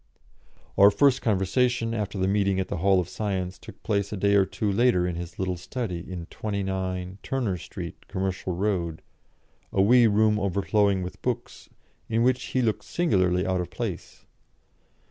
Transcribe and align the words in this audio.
Our 0.79 0.89
first 0.89 1.21
conversation, 1.21 1.93
after 1.93 2.17
the 2.17 2.27
meeting 2.27 2.59
at 2.59 2.69
the 2.69 2.77
Hall 2.77 2.99
of 2.99 3.07
Science, 3.07 3.59
took 3.59 3.83
place 3.83 4.11
a 4.11 4.17
day 4.17 4.33
or 4.33 4.45
two 4.47 4.71
later 4.71 5.05
in 5.07 5.15
his 5.15 5.37
little 5.37 5.57
study 5.57 5.99
in 5.99 6.25
29, 6.31 7.19
Turner 7.21 7.55
Street, 7.55 8.07
Commercial 8.07 8.55
Road, 8.55 9.03
a 9.71 9.79
wee 9.79 10.07
room 10.07 10.39
overflowing 10.39 11.03
with 11.03 11.21
books, 11.21 11.69
in 12.09 12.23
which 12.23 12.45
he 12.45 12.63
looked 12.63 12.83
singularly 12.83 13.45
out 13.45 13.61
of 13.61 13.69
place. 13.69 14.25